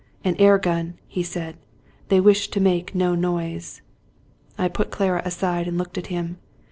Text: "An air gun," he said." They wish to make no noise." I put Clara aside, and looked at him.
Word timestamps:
"An 0.25 0.35
air 0.39 0.57
gun," 0.57 0.95
he 1.07 1.21
said." 1.21 1.57
They 2.09 2.19
wish 2.19 2.47
to 2.47 2.59
make 2.59 2.95
no 2.95 3.13
noise." 3.13 3.83
I 4.57 4.67
put 4.67 4.89
Clara 4.89 5.21
aside, 5.25 5.67
and 5.67 5.77
looked 5.77 5.95
at 5.95 6.07
him. 6.07 6.39